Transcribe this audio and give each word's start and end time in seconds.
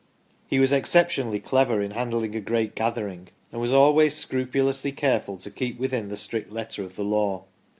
He 0.47 0.57
was 0.59 0.71
exception 0.71 1.27
ally 1.27 1.37
clever 1.37 1.79
in 1.79 1.91
handling 1.91 2.35
a 2.35 2.41
great 2.41 2.73
gathering, 2.73 3.27
and 3.51 3.61
was 3.61 3.71
always 3.71 4.15
scrupulously 4.15 4.91
careful 4.91 5.37
to 5.37 5.51
keep 5.51 5.77
within 5.77 6.07
the 6.09 6.17
strict 6.17 6.51
letter 6.51 6.81
of 6.83 6.95
the 6.95 7.05
law. 7.05 7.43